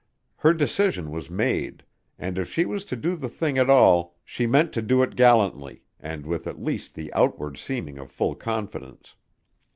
Her 0.37 0.51
decision 0.51 1.11
was 1.11 1.29
made 1.29 1.83
and 2.17 2.39
if 2.39 2.51
she 2.51 2.65
was 2.65 2.83
to 2.85 2.95
do 2.95 3.15
the 3.15 3.29
thing 3.29 3.59
at 3.59 3.69
all 3.69 4.15
she 4.25 4.47
meant 4.47 4.73
to 4.73 4.81
do 4.81 5.03
it 5.03 5.15
gallantly 5.15 5.83
and 5.99 6.25
with 6.25 6.47
at 6.47 6.59
least 6.59 6.95
the 6.95 7.13
outward 7.13 7.59
seeming 7.59 7.99
of 7.99 8.09
full 8.11 8.33
confidence. 8.33 9.13